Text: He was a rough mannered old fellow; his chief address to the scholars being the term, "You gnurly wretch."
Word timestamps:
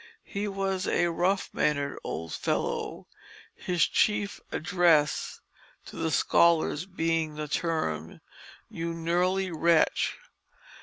He 0.25 0.47
was 0.47 0.87
a 0.87 1.11
rough 1.11 1.51
mannered 1.53 1.99
old 2.03 2.33
fellow; 2.33 3.05
his 3.53 3.85
chief 3.85 4.41
address 4.51 5.41
to 5.85 5.95
the 5.95 6.09
scholars 6.09 6.87
being 6.87 7.35
the 7.35 7.47
term, 7.47 8.19
"You 8.67 8.95
gnurly 8.95 9.51
wretch." 9.55 10.17